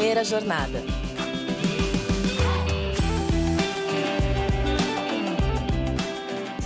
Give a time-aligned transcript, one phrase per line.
[0.00, 0.82] primeira jornada.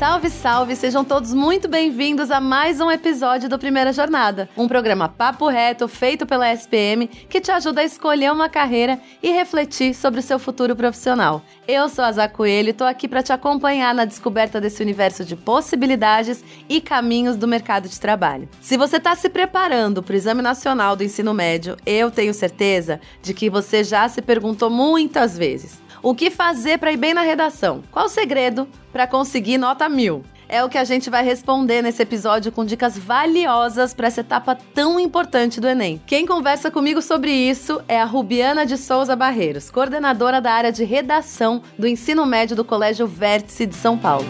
[0.05, 0.77] Salve, salve!
[0.77, 5.89] Sejam todos muito bem-vindos a mais um episódio do Primeira Jornada, um programa papo reto
[5.89, 10.39] feito pela SPM que te ajuda a escolher uma carreira e refletir sobre o seu
[10.39, 11.41] futuro profissional.
[11.67, 15.25] Eu sou a Zá Coelho e tô aqui para te acompanhar na descoberta desse universo
[15.25, 18.47] de possibilidades e caminhos do mercado de trabalho.
[18.61, 23.01] Se você está se preparando para o Exame Nacional do Ensino Médio, eu tenho certeza
[23.23, 27.23] de que você já se perguntou muitas vezes o que fazer para ir bem na
[27.23, 27.83] redação?
[27.91, 30.23] Qual o segredo para conseguir nota mil?
[30.47, 34.55] É o que a gente vai responder nesse episódio com dicas valiosas para essa etapa
[34.75, 36.01] tão importante do Enem.
[36.07, 40.85] Quem conversa comigo sobre isso é a Rubiana de Souza Barreiros, coordenadora da área de
[40.85, 44.27] redação do ensino médio do Colégio Vértice de São Paulo.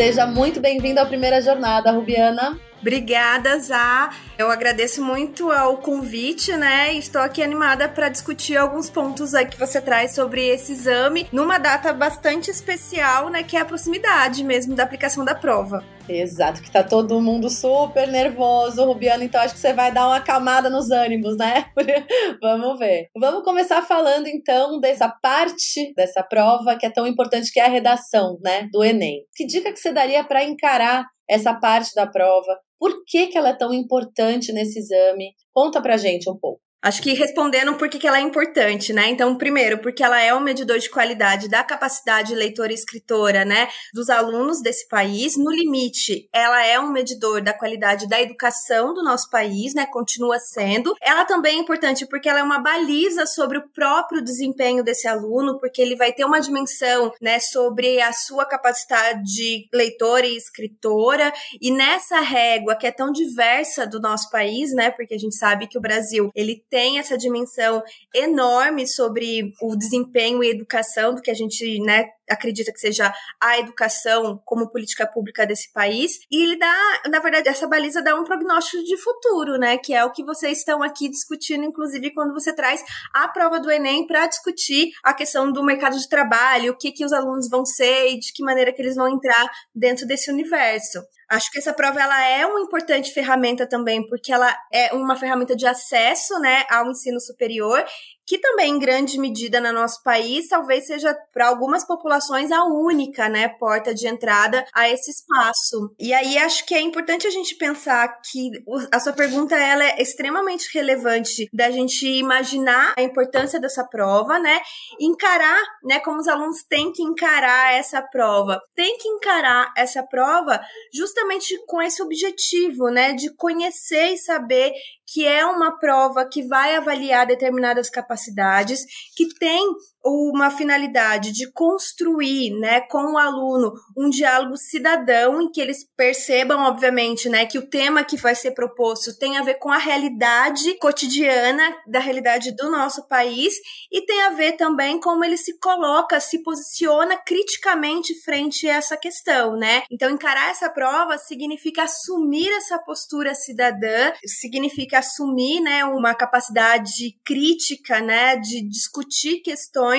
[0.00, 2.58] Seja muito bem-vinda à primeira jornada, Rubiana.
[2.80, 4.10] Obrigada, Zá.
[4.38, 6.94] Eu agradeço muito ao convite, né?
[6.94, 11.58] Estou aqui animada para discutir alguns pontos aí que você traz sobre esse exame, numa
[11.58, 13.42] data bastante especial, né?
[13.42, 15.84] Que é a proximidade mesmo da aplicação da prova.
[16.08, 20.20] Exato, que tá todo mundo super nervoso, Rubiana, então acho que você vai dar uma
[20.20, 21.66] camada nos ânimos, né?
[22.42, 23.08] Vamos ver.
[23.16, 27.68] Vamos começar falando então dessa parte dessa prova que é tão importante, que é a
[27.68, 29.20] redação, né, do Enem.
[29.36, 32.58] Que dica que você daria para encarar essa parte da prova?
[32.80, 35.34] Por que, que ela é tão importante nesse exame?
[35.52, 36.62] Conta pra gente um pouco.
[36.82, 39.08] Acho que respondendo por que ela é importante, né?
[39.08, 43.68] Então, primeiro, porque ela é um medidor de qualidade da capacidade leitora e escritora, né,
[43.92, 45.36] dos alunos desse país.
[45.36, 49.84] No limite, ela é um medidor da qualidade da educação do nosso país, né?
[49.84, 50.94] Continua sendo.
[51.02, 55.58] Ela também é importante porque ela é uma baliza sobre o próprio desempenho desse aluno,
[55.58, 61.30] porque ele vai ter uma dimensão, né, sobre a sua capacidade leitora e escritora.
[61.60, 64.90] E nessa régua que é tão diversa do nosso país, né?
[64.90, 67.82] Porque a gente sabe que o Brasil, ele tem essa dimensão
[68.14, 73.58] enorme sobre o desempenho e educação do que a gente, né, acredita que seja a
[73.58, 76.18] educação como política pública desse país.
[76.30, 79.76] E ele dá, na verdade, essa baliza dá um prognóstico de futuro, né?
[79.78, 82.82] Que é o que vocês estão aqui discutindo, inclusive quando você traz
[83.12, 87.04] a prova do Enem para discutir a questão do mercado de trabalho, o que, que
[87.04, 91.00] os alunos vão ser e de que maneira que eles vão entrar dentro desse universo.
[91.30, 95.54] Acho que essa prova ela é uma importante ferramenta também, porque ela é uma ferramenta
[95.54, 97.84] de acesso né, ao ensino superior
[98.30, 103.28] que também, em grande medida, no nosso país, talvez seja para algumas populações a única,
[103.28, 105.92] né, porta de entrada a esse espaço.
[105.98, 108.52] E aí acho que é importante a gente pensar que
[108.92, 114.60] a sua pergunta ela é extremamente relevante da gente imaginar a importância dessa prova, né,
[115.00, 118.60] encarar, né, como os alunos têm que encarar essa prova.
[118.76, 120.60] Tem que encarar essa prova
[120.94, 124.72] justamente com esse objetivo, né, de conhecer e saber
[125.12, 128.84] que é uma prova que vai avaliar determinadas capacidades,
[129.16, 129.68] que tem
[130.04, 136.60] uma finalidade de construir, né, com o aluno um diálogo cidadão em que eles percebam,
[136.60, 140.78] obviamente, né, que o tema que vai ser proposto tem a ver com a realidade
[140.78, 143.54] cotidiana da realidade do nosso país
[143.90, 148.96] e tem a ver também como ele se coloca, se posiciona criticamente frente a essa
[148.96, 149.82] questão, né?
[149.90, 158.00] Então encarar essa prova significa assumir essa postura cidadã, significa assumir, né, uma capacidade crítica,
[158.00, 159.89] né, de discutir questões,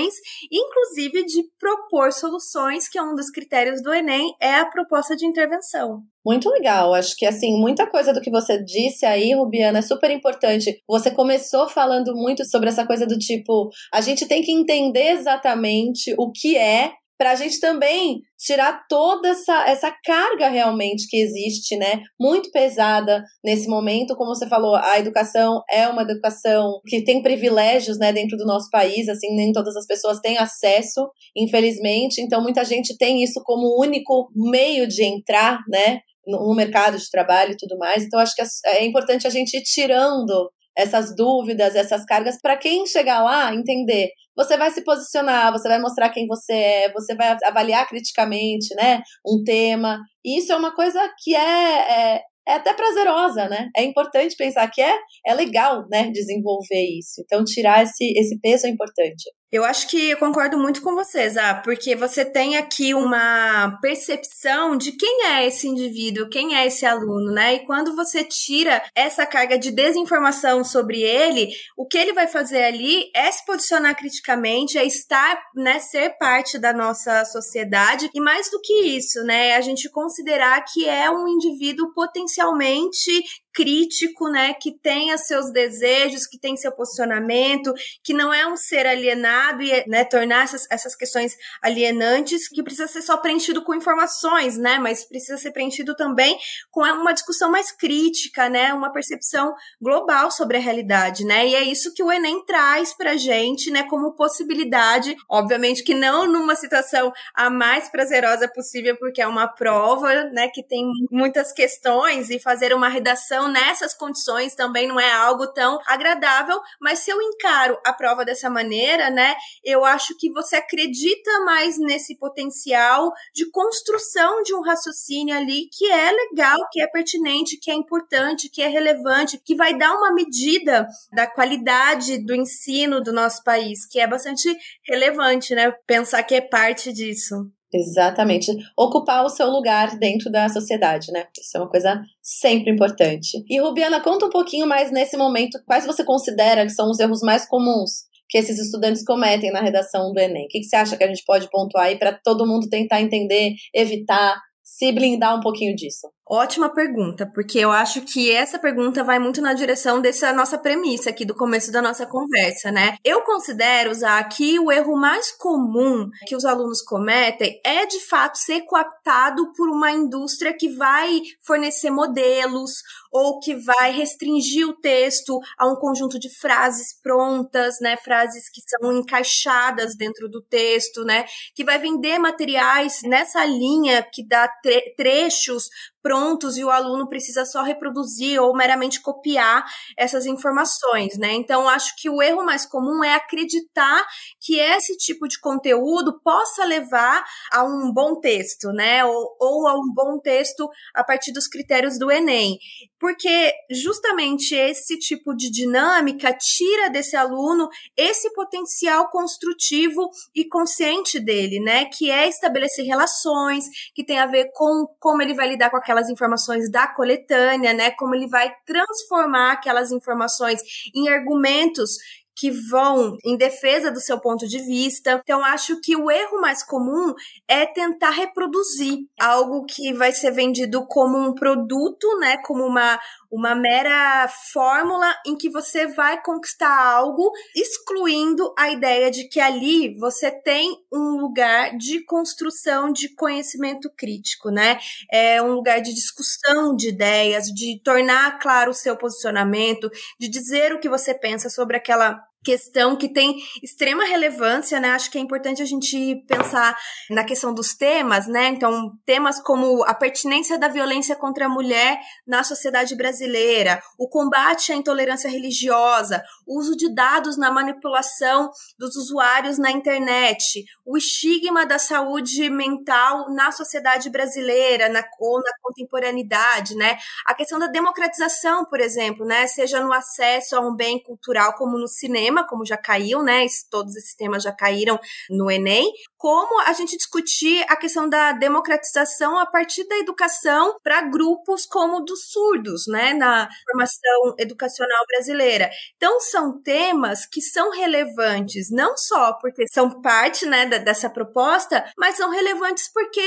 [0.52, 5.26] inclusive de propor soluções, que é um dos critérios do Enem, é a proposta de
[5.26, 6.02] intervenção.
[6.26, 6.94] Muito legal.
[6.94, 10.80] Acho que assim, muita coisa do que você disse aí, Rubiana, é super importante.
[10.88, 16.14] Você começou falando muito sobre essa coisa do tipo, a gente tem que entender exatamente
[16.18, 16.92] o que é
[17.22, 22.02] para a gente também tirar toda essa, essa carga realmente que existe, né?
[22.20, 24.16] Muito pesada nesse momento.
[24.16, 28.72] Como você falou, a educação é uma educação que tem privilégios, né, dentro do nosso
[28.72, 32.20] país, assim, nem todas as pessoas têm acesso, infelizmente.
[32.20, 36.00] Então, muita gente tem isso como único meio de entrar, né?
[36.26, 38.04] no mercado de trabalho e tudo mais.
[38.04, 38.46] Então, acho que é,
[38.78, 44.10] é importante a gente ir tirando essas dúvidas, essas cargas, para quem chegar lá entender.
[44.36, 49.02] Você vai se posicionar, você vai mostrar quem você é, você vai avaliar criticamente, né,
[49.28, 50.00] um tema.
[50.24, 53.70] E isso é uma coisa que é, é, é até prazerosa, né?
[53.76, 54.98] É importante pensar que é,
[55.28, 57.22] é legal, né, desenvolver isso.
[57.22, 59.24] Então, tirar esse, esse peso é importante.
[59.52, 64.78] Eu acho que eu concordo muito com vocês, ah, porque você tem aqui uma percepção
[64.78, 67.56] de quem é esse indivíduo, quem é esse aluno, né?
[67.56, 72.64] E quando você tira essa carga de desinformação sobre ele, o que ele vai fazer
[72.64, 78.50] ali é se posicionar criticamente, é estar, né, ser parte da nossa sociedade e mais
[78.50, 83.22] do que isso, né, a gente considerar que é um indivíduo potencialmente
[83.54, 88.86] crítico, né, que tenha seus desejos, que tem seu posicionamento, que não é um ser
[88.88, 94.58] alienado e né, tornar essas, essas questões alienantes, que precisa ser só preenchido com informações,
[94.58, 96.38] né, mas precisa ser preenchido também
[96.70, 101.64] com uma discussão mais crítica, né, uma percepção global sobre a realidade, né, e é
[101.64, 107.12] isso que o Enem traz pra gente, né, como possibilidade, obviamente que não numa situação
[107.36, 112.74] a mais prazerosa possível, porque é uma prova, né, que tem muitas questões e fazer
[112.74, 117.76] uma redação então, nessas condições também não é algo tão agradável, mas se eu encaro
[117.84, 124.44] a prova dessa maneira, né, eu acho que você acredita mais nesse potencial de construção
[124.44, 128.68] de um raciocínio ali que é legal, que é pertinente, que é importante, que é
[128.68, 134.06] relevante, que vai dar uma medida da qualidade do ensino do nosso país, que é
[134.06, 134.56] bastante
[134.88, 137.52] relevante, né, pensar que é parte disso.
[137.74, 138.52] Exatamente.
[138.78, 141.26] Ocupar o seu lugar dentro da sociedade, né?
[141.40, 143.44] Isso é uma coisa sempre importante.
[143.50, 147.22] E Rubiana, conta um pouquinho mais nesse momento, quais você considera que são os erros
[147.22, 150.46] mais comuns que esses estudantes cometem na redação do Enem?
[150.46, 153.54] O que, você acha que a gente pode pontuar aí para todo mundo tentar entender,
[153.74, 156.08] evitar, se blindar um pouquinho disso?
[156.34, 161.10] Ótima pergunta, porque eu acho que essa pergunta vai muito na direção dessa nossa premissa
[161.10, 162.96] aqui do começo da nossa conversa, né?
[163.04, 168.38] Eu considero usar que o erro mais comum que os alunos cometem é de fato
[168.38, 172.76] ser cooptado por uma indústria que vai fornecer modelos
[173.12, 178.62] ou que vai restringir o texto a um conjunto de frases prontas, né, frases que
[178.70, 184.94] são encaixadas dentro do texto, né, que vai vender materiais nessa linha que dá tre
[184.96, 185.68] trechos
[186.02, 189.64] prontos e o aluno precisa só reproduzir ou meramente copiar
[189.98, 191.34] essas informações, né?
[191.34, 194.06] Então, acho que o erro mais comum é acreditar
[194.40, 199.04] que esse tipo de conteúdo possa levar a um bom texto, né?
[199.06, 202.58] Ou, ou a um bom texto a partir dos critérios do Enem.
[203.00, 211.60] Porque justamente esse tipo de dinâmica tira desse aluno esse potencial construtivo e consciente dele,
[211.60, 211.86] né?
[211.86, 216.10] Que é estabelecer relações, que tem a ver com como ele vai lidar com aquelas
[216.10, 217.92] informações da coletânea, né?
[217.92, 220.62] Como ele vai transformar aquelas informações
[220.96, 221.92] em argumentos
[222.34, 225.22] que vão em defesa do seu ponto de vista.
[225.24, 227.14] Então, acho que o erro mais comum
[227.48, 233.00] é tentar reproduzir algo que vai ser vendido como um produto, né, como uma,
[233.32, 239.98] uma mera fórmula em que você vai conquistar algo, excluindo a ideia de que ali
[239.98, 244.80] você tem um lugar de construção de conhecimento crítico, né?
[245.12, 249.90] É um lugar de discussão de ideias, de tornar claro o seu posicionamento,
[250.20, 254.92] de dizer o que você pensa sobre aquela questão que tem extrema relevância, né?
[254.92, 256.76] Acho que é importante a gente pensar
[257.10, 258.48] na questão dos temas, né?
[258.48, 264.72] Então, temas como a pertinência da violência contra a mulher na sociedade brasileira, o combate
[264.72, 271.66] à intolerância religiosa, o uso de dados na manipulação dos usuários na internet, o estigma
[271.66, 276.98] da saúde mental na sociedade brasileira, na, ou na contemporaneidade, né?
[277.26, 279.46] A questão da democratização, por exemplo, né?
[279.48, 283.46] Seja no acesso a um bem cultural como no cinema, tema, como já caiu, né?
[283.70, 285.00] Todos esses temas já caíram
[285.30, 285.92] no Enem.
[286.18, 292.02] Como a gente discutir a questão da democratização a partir da educação para grupos como
[292.02, 293.14] dos surdos, né?
[293.14, 295.70] Na formação educacional brasileira.
[295.98, 302.16] Então, são temas que são relevantes, não só porque são parte né, dessa proposta, mas
[302.16, 303.22] são relevantes porque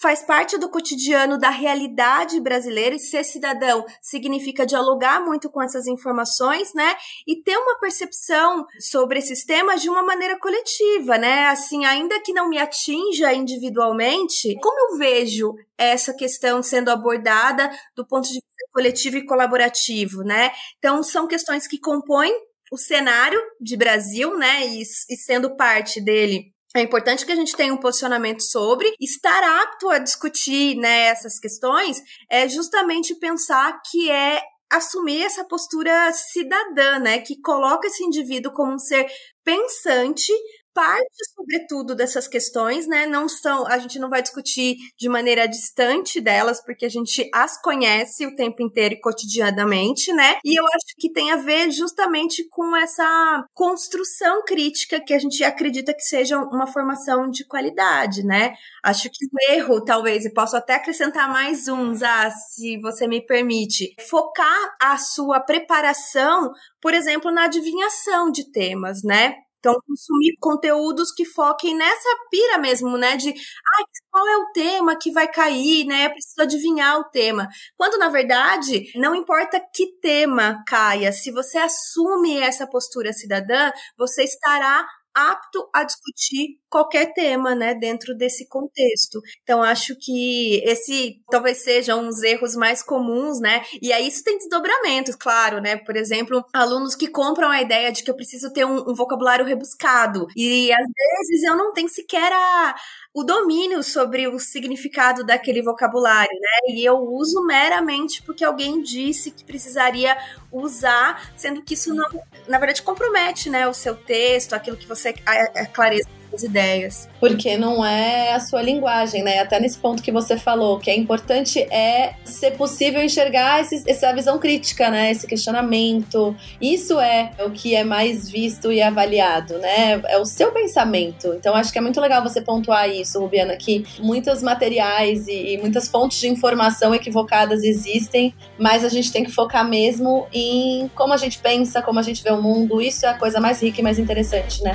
[0.00, 5.86] faz parte do cotidiano da realidade brasileira e ser cidadão significa dialogar muito com essas
[5.86, 6.96] informações, né?
[7.26, 11.46] E ter uma percepção sobre esses temas de uma maneira coletiva, né?
[11.48, 18.06] Assim, ainda que não me atinja individualmente, como eu vejo essa questão sendo abordada do
[18.06, 20.50] ponto de vista coletivo e colaborativo, né?
[20.78, 22.32] Então, são questões que compõem
[22.72, 24.66] o cenário de Brasil, né?
[24.66, 28.92] E, e sendo parte dele, é importante que a gente tenha um posicionamento sobre.
[29.00, 32.00] Estar apto a discutir né, essas questões,
[32.30, 34.40] é justamente pensar que é
[34.72, 39.04] assumir essa postura cidadã, né, que coloca esse indivíduo como um ser
[39.42, 40.32] pensante
[40.74, 43.06] parte, sobretudo, dessas questões, né?
[43.06, 47.60] Não são, a gente não vai discutir de maneira distante delas, porque a gente as
[47.60, 50.38] conhece o tempo inteiro e cotidianamente, né?
[50.44, 55.42] E eu acho que tem a ver justamente com essa construção crítica que a gente
[55.44, 58.54] acredita que seja uma formação de qualidade, né?
[58.82, 63.24] Acho que o erro, talvez, e posso até acrescentar mais uns, ah, se você me
[63.24, 66.50] permite, focar a sua preparação,
[66.80, 69.34] por exemplo, na adivinhação de temas, né?
[69.60, 73.16] Então, consumir conteúdos que foquem nessa pira mesmo, né?
[73.16, 76.06] De ah, qual é o tema que vai cair, né?
[76.06, 77.46] Eu preciso adivinhar o tema.
[77.76, 84.24] Quando, na verdade, não importa que tema caia, se você assume essa postura cidadã, você
[84.24, 89.20] estará apto a discutir qualquer tema, né, dentro desse contexto.
[89.42, 93.62] Então acho que esse talvez sejam uns erros mais comuns, né?
[93.82, 95.76] E aí isso tem desdobramentos, claro, né?
[95.76, 99.44] Por exemplo, alunos que compram a ideia de que eu preciso ter um, um vocabulário
[99.44, 102.74] rebuscado e às vezes eu não tenho sequer a,
[103.12, 106.74] o domínio sobre o significado daquele vocabulário, né?
[106.74, 110.16] E eu uso meramente porque alguém disse que precisaria
[110.52, 112.08] usar, sendo que isso não,
[112.46, 117.08] na verdade, compromete, né, o seu texto, aquilo que você a, a clareza as ideias.
[117.18, 119.40] Porque não é a sua linguagem, né?
[119.40, 124.12] Até nesse ponto que você falou, que é importante é ser possível enxergar esse, essa
[124.12, 125.10] visão crítica, né?
[125.10, 126.34] Esse questionamento.
[126.60, 130.00] Isso é o que é mais visto e avaliado, né?
[130.06, 131.34] É o seu pensamento.
[131.34, 135.58] Então acho que é muito legal você pontuar isso, Rubiana, que muitos materiais e, e
[135.58, 141.12] muitas fontes de informação equivocadas existem, mas a gente tem que focar mesmo em como
[141.12, 142.80] a gente pensa, como a gente vê o mundo.
[142.80, 144.74] Isso é a coisa mais rica e mais interessante, né?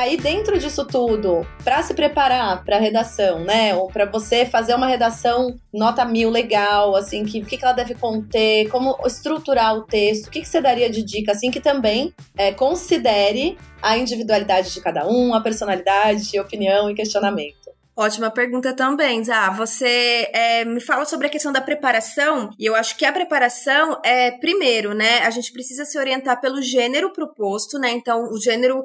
[0.00, 3.74] Aí, dentro disso tudo, para se preparar para a redação, né?
[3.74, 8.68] Ou para você fazer uma redação nota mil legal, assim, que que ela deve conter,
[8.68, 12.52] como estruturar o texto, o que, que você daria de dica, assim, que também é,
[12.52, 17.59] considere a individualidade de cada um, a personalidade, opinião e questionamento.
[18.00, 19.50] Ótima pergunta também, Zá.
[19.50, 24.00] Você é, me fala sobre a questão da preparação, e eu acho que a preparação
[24.02, 28.82] é, primeiro, né, a gente precisa se orientar pelo gênero proposto, né, então o gênero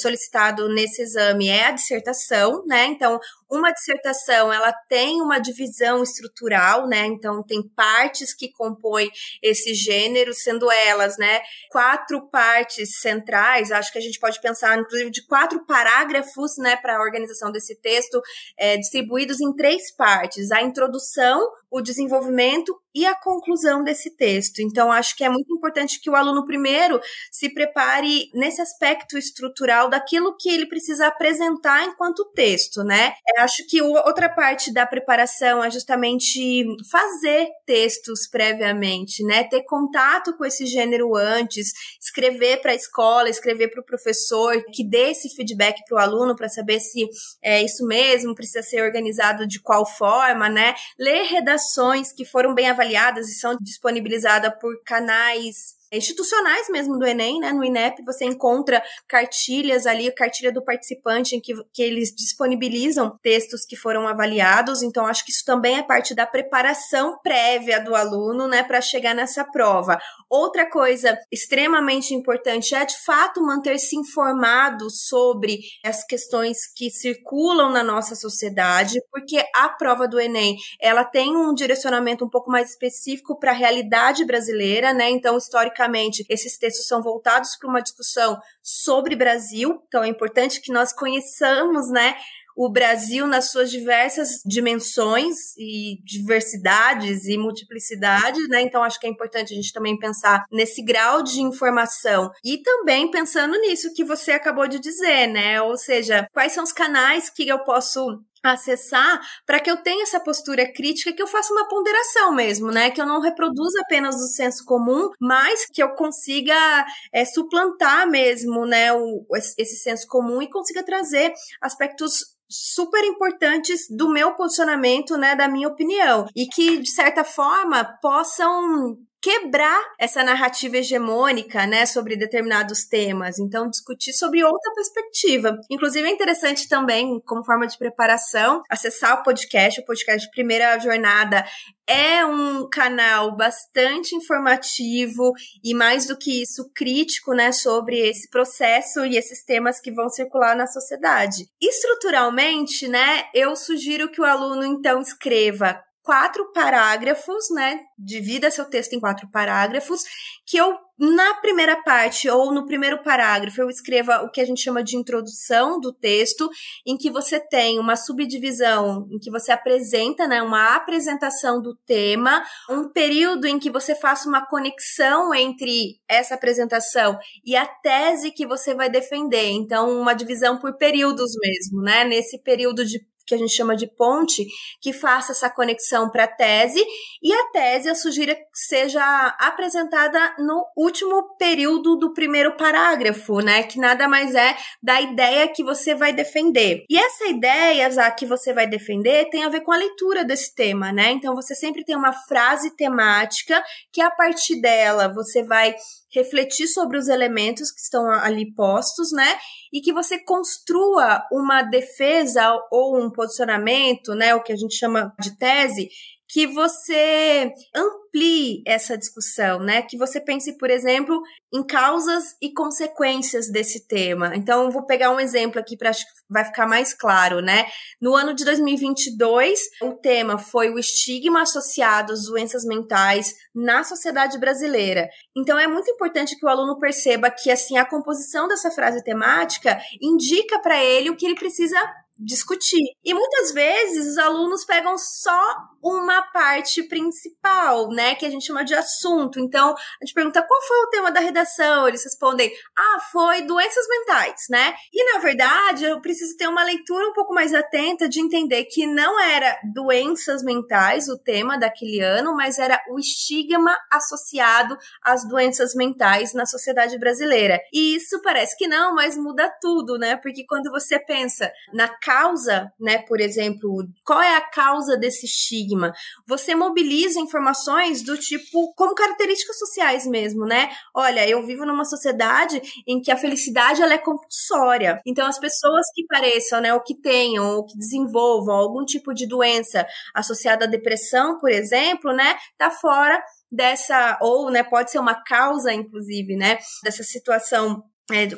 [0.00, 6.86] solicitado nesse exame é a dissertação, né, então uma dissertação, ela tem uma divisão estrutural,
[6.86, 7.06] né?
[7.06, 9.10] Então tem partes que compõem
[9.42, 11.40] esse gênero, sendo elas, né,
[11.70, 13.70] quatro partes centrais.
[13.70, 17.76] Acho que a gente pode pensar, inclusive, de quatro parágrafos, né, para a organização desse
[17.76, 18.20] texto,
[18.56, 24.60] é, distribuídos em três partes: a introdução, o desenvolvimento e a conclusão desse texto.
[24.60, 27.00] Então, acho que é muito importante que o aluno, primeiro,
[27.32, 33.14] se prepare nesse aspecto estrutural daquilo que ele precisa apresentar enquanto texto, né?
[33.36, 39.42] Eu acho que outra parte da preparação é justamente fazer textos previamente, né?
[39.42, 44.88] Ter contato com esse gênero antes, escrever para a escola, escrever para o professor, que
[44.88, 47.08] dê esse feedback para o aluno para saber se
[47.42, 50.76] é isso mesmo, precisa ser organizado de qual forma, né?
[50.96, 51.63] Ler redações
[52.12, 57.52] que foram bem avaliadas avaliadas e são disponibilizadas por canais institucionais mesmo do Enem, né?
[57.52, 63.64] No INEP você encontra cartilhas ali, cartilha do participante, em que, que eles disponibilizam textos
[63.64, 64.82] que foram avaliados.
[64.82, 69.14] Então, acho que isso também é parte da preparação prévia do aluno, né, para chegar
[69.14, 69.98] nessa prova.
[70.28, 77.82] Outra coisa extremamente importante é, de fato, manter-se informado sobre as questões que circulam na
[77.82, 83.38] nossa sociedade, porque a prova do Enem, ela tem um direcionamento um pouco mais específico
[83.38, 85.10] para a realidade brasileira, né?
[85.10, 90.60] Então, historicamente, historicamente, esses textos são voltados para uma discussão sobre Brasil, então é importante
[90.60, 92.16] que nós conheçamos, né,
[92.56, 98.62] o Brasil nas suas diversas dimensões e diversidades e multiplicidades, né?
[98.62, 103.10] Então acho que é importante a gente também pensar nesse grau de informação e também
[103.10, 105.60] pensando nisso que você acabou de dizer, né?
[105.62, 110.20] Ou seja, quais são os canais que eu posso acessar para que eu tenha essa
[110.20, 112.90] postura crítica, que eu faça uma ponderação mesmo, né?
[112.90, 118.66] Que eu não reproduza apenas o senso comum, mas que eu consiga é, suplantar mesmo,
[118.66, 125.34] né, o, esse senso comum e consiga trazer aspectos super importantes do meu posicionamento, né,
[125.34, 132.14] da minha opinião, e que de certa forma possam quebrar essa narrativa hegemônica, né, sobre
[132.14, 133.38] determinados temas.
[133.38, 135.58] Então, discutir sobre outra perspectiva.
[135.70, 141.42] Inclusive, é interessante também, como forma de preparação, acessar o podcast, o podcast Primeira Jornada
[141.86, 149.06] é um canal bastante informativo e mais do que isso crítico, né, sobre esse processo
[149.06, 151.46] e esses temas que vão circular na sociedade.
[151.60, 157.80] Estruturalmente, né, eu sugiro que o aluno então escreva quatro parágrafos, né?
[157.98, 160.02] Divida seu texto em quatro parágrafos,
[160.46, 164.60] que eu, na primeira parte ou no primeiro parágrafo, eu escreva o que a gente
[164.60, 166.50] chama de introdução do texto,
[166.86, 170.42] em que você tem uma subdivisão, em que você apresenta, né?
[170.42, 177.18] Uma apresentação do tema, um período em que você faça uma conexão entre essa apresentação
[177.42, 179.52] e a tese que você vai defender.
[179.52, 182.04] Então, uma divisão por períodos mesmo, né?
[182.04, 184.46] Nesse período de que a gente chama de ponte,
[184.80, 186.84] que faça essa conexão para a tese,
[187.22, 189.02] e a tese eu sugiro que seja
[189.38, 193.62] apresentada no último período do primeiro parágrafo, né?
[193.62, 196.84] Que nada mais é da ideia que você vai defender.
[196.88, 200.92] E essa ideia que você vai defender tem a ver com a leitura desse tema,
[200.92, 201.12] né?
[201.12, 203.62] Então você sempre tem uma frase temática
[203.92, 205.74] que a partir dela você vai
[206.14, 209.36] refletir sobre os elementos que estão ali postos, né?
[209.72, 214.34] E que você construa uma defesa ou um posicionamento, né?
[214.34, 215.88] O que a gente chama de tese,
[216.28, 219.82] que você amplie essa discussão, né?
[219.82, 221.20] Que você pense, por exemplo,
[221.52, 224.34] em causas e consequências desse tema.
[224.34, 225.92] Então, vou pegar um exemplo aqui para
[226.28, 227.66] vai ficar mais claro, né?
[228.00, 234.38] No ano de 2022, o tema foi o estigma associado às doenças mentais na sociedade
[234.38, 235.08] brasileira.
[235.36, 239.78] Então, é muito importante que o aluno perceba que assim a composição dessa frase temática
[240.00, 241.78] indica para ele o que ele precisa
[242.18, 242.82] discutir.
[243.04, 245.42] E muitas vezes os alunos pegam só
[245.82, 249.38] uma parte principal, né, que a gente chama de assunto.
[249.38, 253.86] Então, a gente pergunta qual foi o tema da redação, eles respondem: "Ah, foi doenças
[253.88, 254.74] mentais", né?
[254.92, 258.86] E na verdade, eu preciso ter uma leitura um pouco mais atenta de entender que
[258.86, 265.74] não era doenças mentais o tema daquele ano, mas era o estigma associado às doenças
[265.74, 267.60] mentais na sociedade brasileira.
[267.72, 270.16] E isso parece que não, mas muda tudo, né?
[270.16, 275.92] Porque quando você pensa na causa, né, por exemplo, qual é a causa desse estigma?
[276.26, 280.70] Você mobiliza informações do tipo, como características sociais mesmo, né?
[280.94, 285.00] Olha, eu vivo numa sociedade em que a felicidade ela é compulsória.
[285.06, 289.26] Então, as pessoas que pareçam, né, ou que tenham, ou que desenvolvam algum tipo de
[289.26, 295.14] doença associada à depressão, por exemplo, né, tá fora dessa, ou, né, pode ser uma
[295.14, 297.82] causa, inclusive, né, dessa situação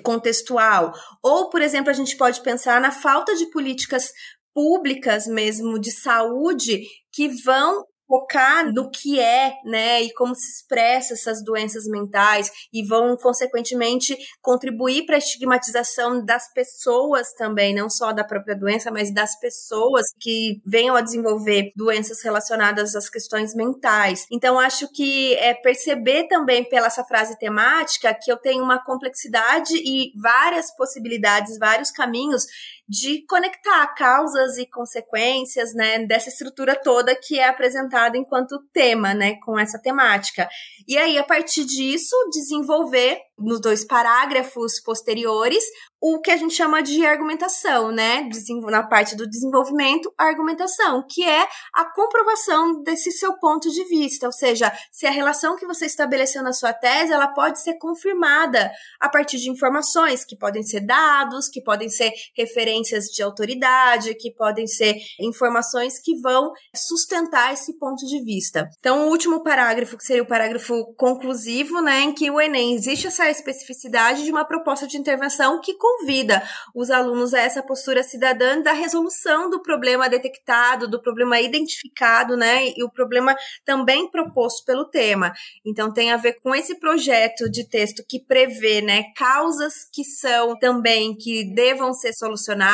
[0.03, 0.93] contextual.
[1.23, 4.11] Ou, por exemplo, a gente pode pensar na falta de políticas
[4.55, 6.81] públicas mesmo de saúde
[7.13, 12.85] que vão focar no que é, né, e como se expressa essas doenças mentais e
[12.85, 19.13] vão consequentemente contribuir para a estigmatização das pessoas também, não só da própria doença, mas
[19.13, 24.25] das pessoas que venham a desenvolver doenças relacionadas às questões mentais.
[24.31, 29.75] Então acho que é perceber também pela essa frase temática que eu tenho uma complexidade
[29.77, 32.45] e várias possibilidades, vários caminhos
[32.89, 39.37] de conectar causas e consequências, né, dessa estrutura toda que é apresentada enquanto tema, né,
[39.45, 40.49] com essa temática.
[40.87, 45.63] E aí, a partir disso, desenvolver nos dois parágrafos posteriores
[46.01, 48.29] o que a gente chama de argumentação, né?
[48.71, 54.27] Na parte do desenvolvimento, a argumentação, que é a comprovação desse seu ponto de vista,
[54.27, 58.71] ou seja, se a relação que você estabeleceu na sua tese, ela pode ser confirmada
[59.01, 64.33] a partir de informações que podem ser dados, que podem ser referências de autoridade, que
[64.33, 68.69] podem ser informações que vão sustentar esse ponto de vista.
[68.79, 73.07] Então, o último parágrafo, que seria o parágrafo conclusivo, né, em que o Enem existe
[73.07, 76.43] essa especificidade de uma proposta de intervenção que convida
[76.75, 82.69] os alunos a essa postura cidadã da resolução do problema detectado, do problema identificado, né?
[82.77, 83.35] E o problema
[83.65, 85.33] também proposto pelo tema.
[85.65, 90.59] Então tem a ver com esse projeto de texto que prevê, né, causas que são
[90.59, 92.66] também que devam ser solucionadas,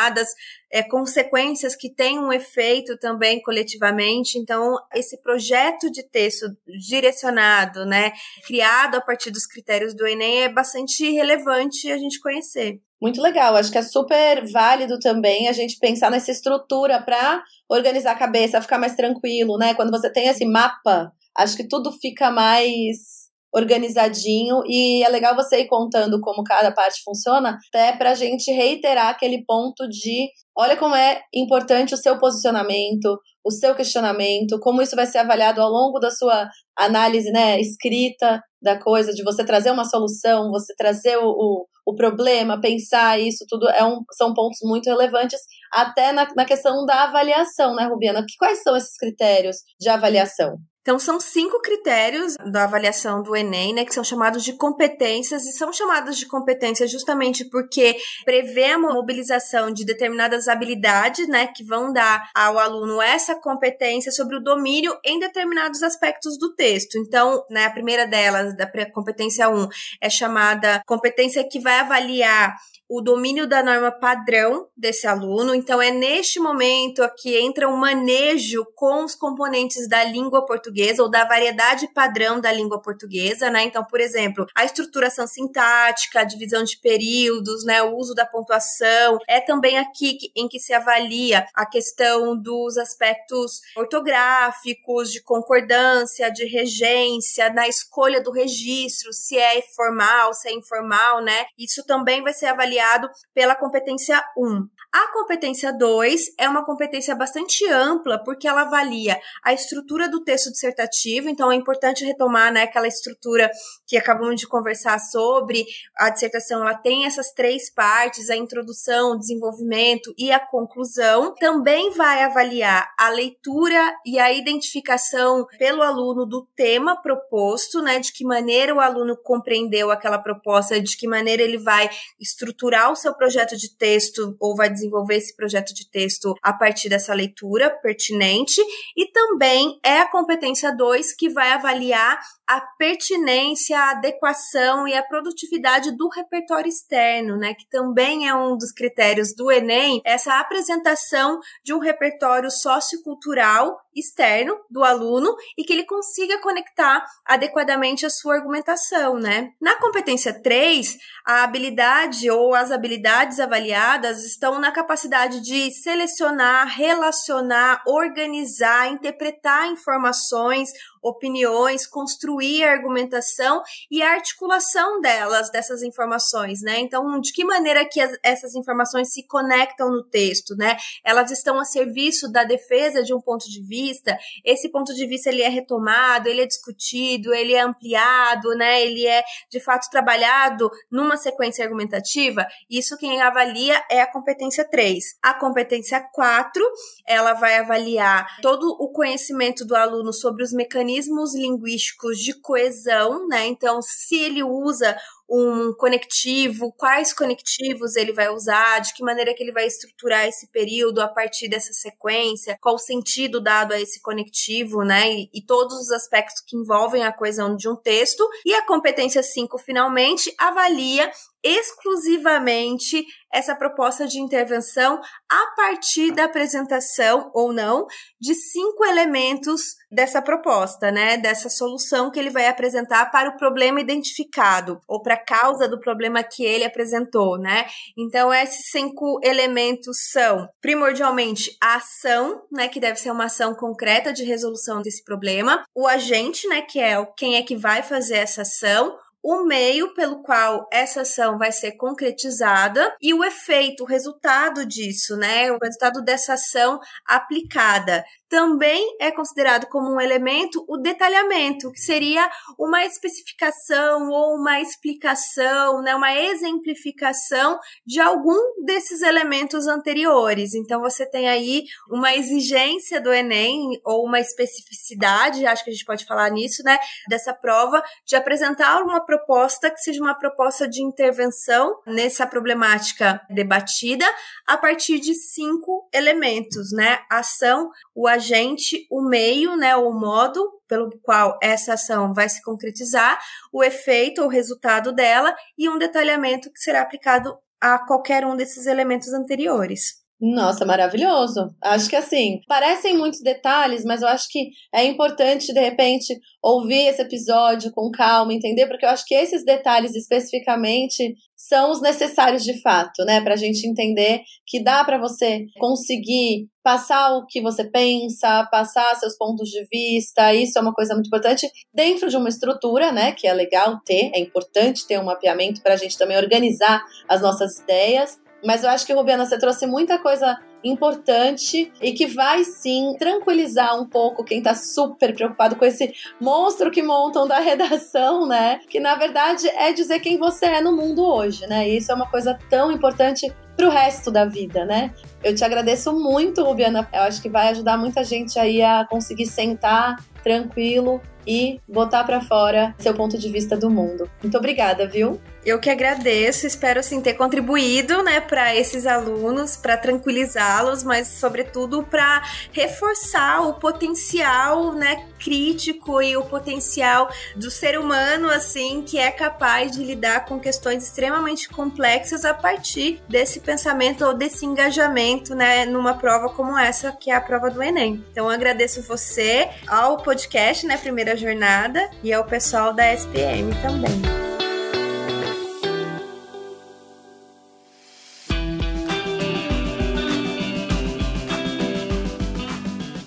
[0.71, 4.39] é, consequências que têm um efeito também coletivamente.
[4.39, 6.47] Então, esse projeto de texto
[6.89, 8.13] direcionado, né,
[8.47, 12.81] criado a partir dos critérios do Enem, é bastante relevante a gente conhecer.
[13.01, 18.13] Muito legal, acho que é super válido também a gente pensar nessa estrutura para organizar
[18.13, 19.75] a cabeça, ficar mais tranquilo, né?
[19.75, 23.22] Quando você tem esse mapa, acho que tudo fica mais
[23.55, 28.51] organizadinho e é legal você ir contando como cada parte funciona, até para a gente
[28.51, 34.81] reiterar aquele ponto de olha como é importante o seu posicionamento, o seu questionamento, como
[34.81, 39.45] isso vai ser avaliado ao longo da sua análise né, escrita da coisa, de você
[39.45, 44.33] trazer uma solução, você trazer o, o, o problema, pensar isso, tudo é um, são
[44.33, 45.41] pontos muito relevantes,
[45.73, 48.25] até na, na questão da avaliação, né, Rubiana?
[48.39, 50.59] Quais são esses critérios de avaliação?
[50.83, 55.53] Então, são cinco critérios da avaliação do Enem, né, que são chamados de competências, e
[55.53, 61.93] são chamados de competências justamente porque prevê a mobilização de determinadas habilidades, né, que vão
[61.93, 66.99] dar ao aluno essa competência sobre o domínio em determinados aspectos do texto.
[66.99, 69.69] Então, né, a primeira delas, da competência 1,
[70.01, 72.57] é chamada competência que vai avaliar
[72.95, 75.55] o domínio da norma padrão desse aluno.
[75.55, 81.03] Então, é neste momento que entra o um manejo com os componentes da língua portuguesa
[81.03, 83.65] ou da variedade padrão da língua portuguesa, né?
[83.65, 87.83] Então, por exemplo, a estruturação sintática, a divisão de períodos, né?
[87.83, 89.19] O uso da pontuação.
[89.27, 96.45] É também aqui em que se avalia a questão dos aspectos ortográficos, de concordância, de
[96.45, 101.47] regência, na escolha do registro, se é formal, se é informal, né?
[101.57, 104.67] Isso também vai ser avaliado avaliado pela competência 1.
[104.95, 110.51] A competência 2 é uma competência bastante ampla, porque ela avalia a estrutura do texto
[110.51, 113.51] dissertativo, então é importante retomar né, aquela estrutura
[113.87, 115.65] que acabamos de conversar sobre.
[115.97, 121.35] A dissertação ela tem essas três partes: a introdução, o desenvolvimento e a conclusão.
[121.37, 127.99] Também vai avaliar a leitura e a identificação pelo aluno do tema proposto, né?
[127.99, 131.89] De que maneira o aluno compreendeu aquela proposta, de que maneira ele vai
[132.21, 136.53] estruturar estruturar o seu projeto de texto ou vai desenvolver esse projeto de texto a
[136.53, 138.61] partir dessa leitura pertinente.
[138.97, 145.03] E também é a competência 2 que vai avaliar a pertinência, a adequação e a
[145.03, 147.55] produtividade do repertório externo, né?
[147.55, 154.59] Que também é um dos critérios do Enem, essa apresentação de um repertório sociocultural externo
[154.71, 159.51] do aluno e que ele consiga conectar adequadamente a sua argumentação, né?
[159.61, 167.83] Na competência 3, a habilidade ou as habilidades avaliadas estão na capacidade de selecionar, relacionar,
[167.87, 170.71] organizar, interpretar informações,
[171.03, 176.79] opiniões, construir a argumentação e a articulação delas, dessas informações, né?
[176.79, 180.77] Então, de que maneira que as, essas informações se conectam no texto, né?
[181.05, 185.29] Elas estão a serviço da defesa de um ponto de vista, esse ponto de vista
[185.29, 188.83] ele é retomado, ele é discutido, ele é ampliado, né?
[188.83, 192.47] Ele é, de fato, trabalhado numa sequência argumentativa.
[192.71, 195.03] Isso quem avalia é a competência 3.
[195.21, 196.65] A competência 4,
[197.07, 203.27] ela vai avaliar todo o conhecimento do aluno sobre os mecanismos mecanismos linguísticos de coesão,
[203.29, 203.47] né?
[203.47, 204.97] Então, se ele usa
[205.33, 210.47] um conectivo, quais conectivos ele vai usar, de que maneira que ele vai estruturar esse
[210.53, 215.11] período a partir dessa sequência, qual o sentido dado a esse conectivo, né?
[215.11, 218.29] E, e todos os aspectos que envolvem a coesão de um texto.
[218.45, 221.11] E a competência 5, finalmente, avalia
[221.43, 227.87] exclusivamente essa proposta de intervenção a partir da apresentação ou não
[228.21, 231.17] de cinco elementos dessa proposta, né?
[231.17, 236.23] Dessa solução que ele vai apresentar para o problema identificado ou para causa do problema
[236.23, 237.67] que ele apresentou, né?
[237.97, 242.69] Então, esses cinco elementos são, primordialmente, a ação, né?
[242.69, 246.63] Que deve ser uma ação concreta de resolução desse problema, o agente, né?
[246.63, 251.39] Que é quem é que vai fazer essa ação, o meio pelo qual essa ação
[251.39, 255.53] vai ser concretizada e o efeito, o resultado disso, né?
[255.53, 262.31] O resultado dessa ação aplicada também é considerado como um elemento o detalhamento, que seria
[262.59, 270.55] uma especificação ou uma explicação, né, uma exemplificação de algum desses elementos anteriores.
[270.55, 275.85] Então você tem aí uma exigência do Enem ou uma especificidade, acho que a gente
[275.85, 276.79] pode falar nisso, né,
[277.11, 284.07] dessa prova de apresentar uma proposta que seja uma proposta de intervenção nessa problemática debatida
[284.47, 287.01] a partir de cinco elementos, né?
[287.11, 293.21] Ação, o agente, o meio, né, o modo pelo qual essa ação vai se concretizar,
[293.53, 298.67] o efeito ou resultado dela e um detalhamento que será aplicado a qualquer um desses
[298.67, 300.02] elementos anteriores.
[300.25, 301.53] Nossa, maravilhoso.
[301.61, 306.87] Acho que assim, parecem muitos detalhes, mas eu acho que é importante, de repente, ouvir
[306.87, 312.45] esse episódio com calma, entender, porque eu acho que esses detalhes especificamente são os necessários
[312.45, 313.21] de fato, né?
[313.21, 319.17] Pra gente entender que dá para você conseguir passar o que você pensa, passar seus
[319.17, 323.11] pontos de vista, isso é uma coisa muito importante dentro de uma estrutura, né?
[323.11, 327.21] Que é legal ter, é importante ter um mapeamento para a gente também organizar as
[327.21, 332.45] nossas ideias mas eu acho que, Rubiana, você trouxe muita coisa importante e que vai
[332.45, 338.27] sim tranquilizar um pouco quem tá super preocupado com esse monstro que montam da redação,
[338.27, 338.61] né?
[338.69, 341.69] Que na verdade é dizer quem você é no mundo hoje, né?
[341.69, 344.93] E isso é uma coisa tão importante pro resto da vida, né?
[345.23, 346.89] Eu te agradeço muito, Rubiana.
[346.93, 352.21] Eu acho que vai ajudar muita gente aí a conseguir sentar tranquilo e botar para
[352.21, 354.11] fora seu ponto de vista do mundo.
[354.23, 355.21] Muito obrigada, viu?
[355.45, 361.83] Eu que agradeço, espero assim ter contribuído, né, para esses alunos, para tranquilizá-los, mas sobretudo
[361.83, 369.11] para reforçar o potencial, né, crítico e o potencial do ser humano assim que é
[369.11, 375.65] capaz de lidar com questões extremamente complexas a partir desse pensamento ou desse engajamento, né,
[375.65, 378.05] numa prova como essa que é a prova do ENEM.
[378.13, 384.32] Então agradeço você ao podcast, né, Primeira Jornada e ao pessoal da SPM também.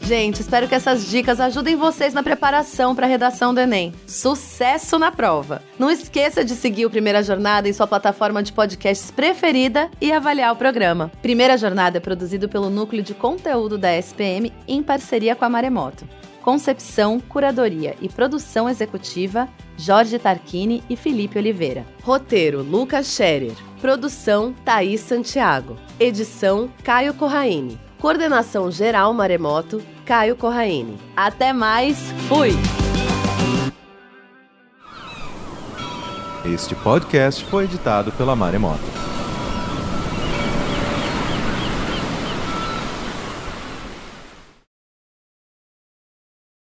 [0.06, 3.92] Gente, espero que essas dicas ajudem vocês na preparação para a redação do Enem.
[4.06, 5.64] Sucesso na prova!
[5.80, 10.54] Não esqueça de seguir o Primeira Jornada em sua plataforma de podcasts preferida e avaliar
[10.54, 11.12] o programa.
[11.24, 16.08] Primeira Jornada é produzido pelo Núcleo de Conteúdo da SPM em parceria com a Maremoto.
[16.44, 21.84] Concepção, curadoria e produção executiva, Jorge Tarquini e Felipe Oliveira.
[22.04, 23.56] Roteiro, Lucas Scherer.
[23.82, 25.76] Produção, Thaís Santiago.
[26.00, 27.80] Edição, Caio Corraine.
[28.00, 30.98] Coordenação Geral Maremoto, Caio Corraine.
[31.18, 32.52] Até mais, fui!
[36.46, 38.84] Este podcast foi editado pela Maremoto.